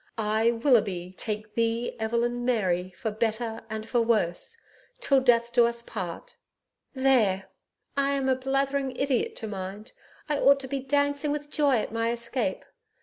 "I 0.17 0.49
WILLOUGHBY 0.49 1.13
TAKE 1.15 1.53
THEE 1.53 1.95
EVELYN 1.99 2.43
MARY... 2.43 2.89
FOR 2.89 3.11
BETTER 3.11 3.61
AND 3.69 3.87
FOR 3.87 4.01
WORSE...TILL 4.01 5.19
DEATH 5.21 5.55
US 5.59 5.83
DO 5.83 5.91
PART"... 5.91 6.37
There! 7.05 7.49
I'm 7.95 8.27
a 8.27 8.33
blathering 8.35 8.95
idiot 8.95 9.35
to 9.35 9.47
mind...I 9.47 10.39
ought 10.39 10.59
to 10.61 10.67
be 10.67 10.79
dancing 10.79 11.31
with 11.31 11.51
joy 11.51 11.75
at 11.75 11.91
my 11.91 12.11
escape. 12.11 12.65